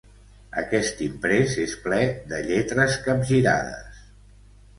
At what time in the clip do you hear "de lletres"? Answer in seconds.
2.33-2.97